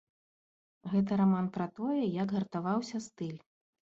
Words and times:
Гэта 0.93 1.11
раман 1.21 1.45
пра 1.57 1.67
тое, 1.79 1.99
як 2.23 2.33
гартаваўся 2.37 2.97
стыль. 3.09 3.37